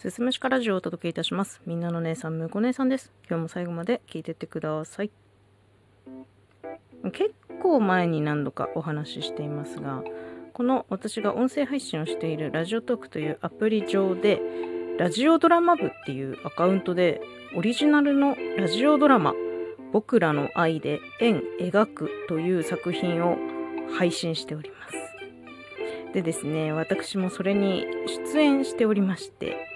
[0.00, 1.60] すすむしかラジオをお届けいたします。
[1.66, 3.12] みんなの姉さん、むこ姉さんです。
[3.28, 5.10] 今日も最後まで聞いてってください。
[7.12, 10.02] 結構前に何度かお話ししていますが、
[10.54, 14.40] この私が音声配信をしているラジオトークというアプリ上で、
[14.96, 17.20] ラジオドラマ部っていうアカウントで、
[17.54, 19.34] オリジナルのラジオドラマ、
[19.92, 23.36] 僕らの愛で円描くという作品を
[23.98, 24.94] 配信しております。
[26.14, 27.84] でですね、私もそれに
[28.32, 29.66] 出演しておりまして、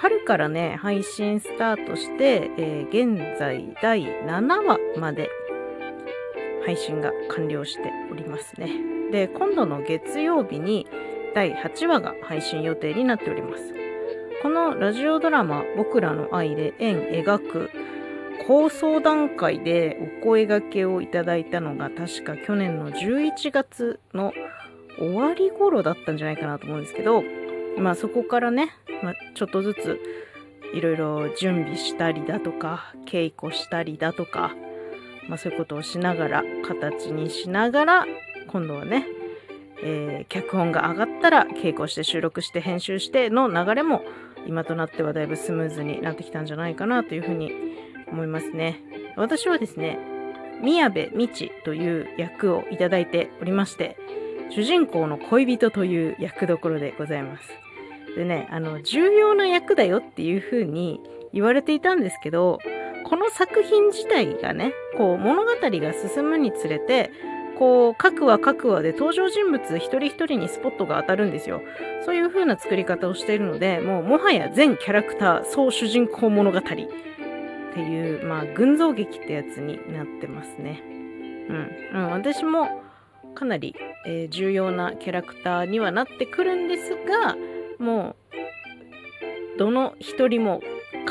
[0.00, 5.28] 春からね、配信スタートして、えー現在第7話まで
[6.64, 8.70] 配信が完了しておりますね。
[9.12, 10.86] で、今度の月曜日に
[11.34, 13.74] 第8話が配信予定になっております。
[14.42, 17.70] このラジオドラマ、僕らの愛で円描く
[18.46, 24.32] 構想段階でお声掛けをいただいたのが確か去年の11月の
[24.98, 27.22] 終わり頃だったんじゃないかなと思うんですけど、
[27.78, 28.70] まあそこからね、
[29.02, 30.00] まあ、ちょっとずつ
[30.74, 34.52] いろいろ準備したりだとか、稽古したりだとか、
[35.28, 38.06] まあそういうことをしながら、形にしながら、
[38.48, 39.06] 今度はね、
[39.82, 44.02] えー脚本が上がったら稽古して収録して編集しての流れも
[44.46, 47.52] 今となってはだいぶスムーズになってきたんじゃないかなというふうに
[48.10, 48.80] 思いますね。
[49.16, 49.98] 私はですね、
[50.62, 53.96] 宮部みちという役をいただいておりまして、
[54.50, 57.69] 主人公の恋人という役どころでございます。
[58.16, 61.00] でね、あの、重要な役だよっていう風に
[61.32, 62.58] 言われていたんですけど、
[63.04, 67.10] この作品自体がね、こう物語が進むにつれて、
[67.58, 71.60] こう各話各話で登場人物一人一人にスポットが当たるんですよ。
[72.04, 80.82] そういう風な作り方をしているので、もうもはや全キャラクター総主人公物語っていう、まあ群像劇ってやつになってますね。
[80.84, 81.70] うん。
[81.94, 82.82] うん、私も
[83.34, 83.74] かなり、
[84.06, 87.36] えー重要なキャラクターにはなってくるんですが、
[87.80, 88.16] も
[89.56, 90.60] う、どの一人も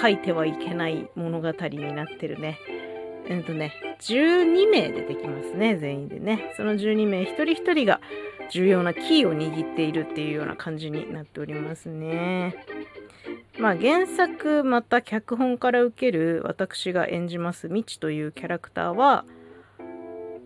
[0.00, 2.58] 書いてはいけない物語になってるね。
[3.26, 6.52] えっとね、12名出てきますね、全員でね。
[6.56, 8.00] その12名一人一人が
[8.50, 12.54] 重要なキーを握っているっていうような感じになっておりますね。
[13.58, 19.24] まあ原作また脚本から受ける私が演じますみちというキャラクターは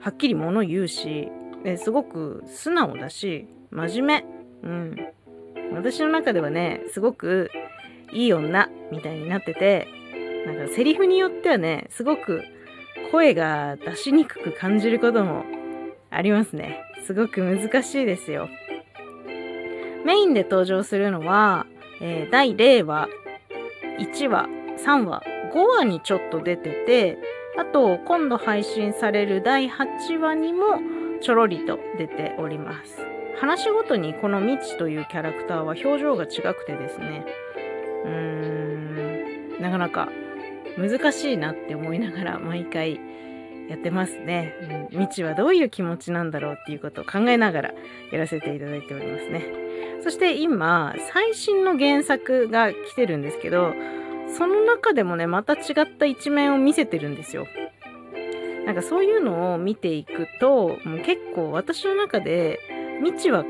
[0.00, 1.30] はっきり物言うし
[1.76, 4.24] すごく素直だし真面
[4.62, 5.13] 目うん
[5.74, 7.50] 私の中ではねすごく
[8.12, 9.88] いい女みたいになってて
[10.46, 12.42] なんかセリフによってはねすごく
[13.10, 15.44] 声が出しにくく感じることも
[16.10, 16.80] ありますね。
[17.06, 18.48] すごく難しいですよ。
[20.04, 21.66] メインで登場するのは、
[22.00, 23.08] えー第0話
[23.98, 24.48] 1話
[24.84, 27.18] 3話5話にちょっと出てて
[27.56, 30.80] あと今度配信される第8話にも
[31.22, 33.13] ちょろりと出ております。
[33.38, 37.24] 話ごとにこのみちというキャラクターは表情が違くてですね
[38.04, 40.08] うーんなかなか
[40.76, 43.00] 難しいなって思いながら毎回
[43.68, 44.88] やってますね。
[44.92, 47.74] うん、みちはどういう気持ちなんだろうっていうことを考えながら
[48.12, 49.64] やらせていただいておりますね。
[50.02, 53.72] そして今、最新の原作が来てるんですけど、
[54.36, 57.46] その中でもね、また違った一面を見せてるんですよ。
[58.66, 62.58] なんかそういうのを見ていくと、もう結構私の中で、
[63.04, 63.44] みちは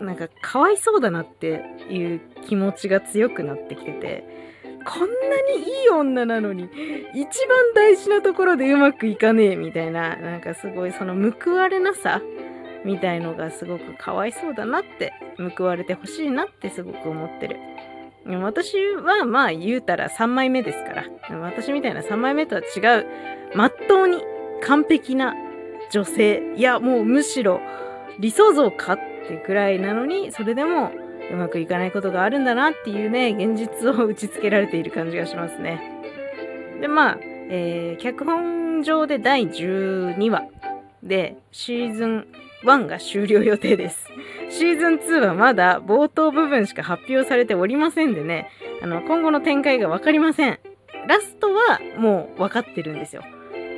[0.00, 4.24] なんかかわいそうだなっていう気持ちが強くなってきてて、
[4.84, 5.06] こんな
[5.56, 6.68] にいい女なのに、
[7.14, 12.20] 一番大事なところでうまくいかねえみたいな、なんかすごいその報われなさ
[12.84, 15.12] みたいのがすごくかわいそうだなって、
[15.56, 17.56] 報われてほしいなってすごく思ってる。
[18.42, 20.94] 私はまあ言うたら3枚目ですか
[21.28, 23.06] ら、私みたいな3枚目とは違う、
[23.54, 24.22] まっとうに
[24.62, 25.34] 完璧な
[25.92, 27.60] 女性、いやもうむしろ
[28.18, 28.98] 理想像かっ
[29.28, 30.90] てくらいなのに、それでも
[31.30, 35.80] うまくいかないことがあるんだなっていうね、現実を打ち付けられている感じがしますね。
[36.80, 37.18] で、まあ、
[37.50, 40.44] えー脚本上で第12話
[41.02, 42.26] でシーズン
[42.64, 44.06] 1が終了予定です。
[44.50, 48.50] シーズン2はまだ冒頭部分しか発表されておりませんでね、
[48.82, 50.58] あの、今後の展開がわかりません。
[51.06, 53.22] ラストはもう分かってるんですよ。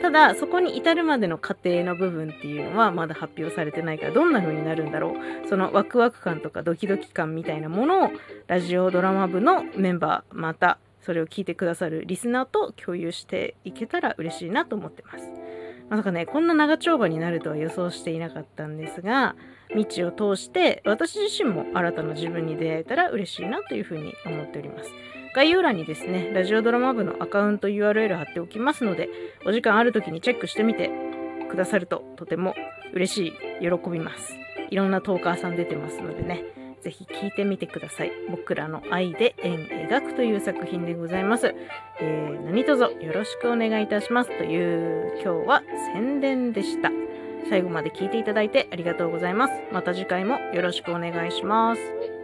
[0.00, 5.10] ただ、そこに至るまでの過程の部分っていうのはまだ発表されてないから、どんな風になるんだろ
[5.44, 5.48] う。
[5.48, 8.10] そのワクワク感とかドキドキ感みたいなものを、
[8.46, 15.30] ラジオドラマ部のメンバー、また、それを聞いてくださるリスナーと共有していけたら嬉しいなと思ってます。
[15.88, 19.34] まさかね、こんな長丁場になるとは予想していなかったんですが、
[19.74, 24.90] 道を通して私自身も新たな自分に出会えたら嬉しいなというふうに思っております。
[25.34, 29.08] 概要欄にですね、ラジオドラマ部のアカウント URL 貼っておきますので、
[29.46, 30.90] お時間ある時にチェックしてみて
[31.50, 32.54] くださるととても
[32.92, 34.34] 嬉しい、喜びます。
[34.70, 36.44] いろんなトーカーさん出てますのでね、
[36.80, 38.12] ぜひ聴いてみてください。
[38.30, 41.54] 僕らの愛で円描くという作品でございます。
[42.00, 45.62] えー、何卒よろしくお願いいたしますという今日は
[45.94, 46.90] 宣伝でした。
[47.48, 49.54] 最後まで聞いていただいてありがとうございます。
[49.72, 52.19] また次回もよろしくお願いします。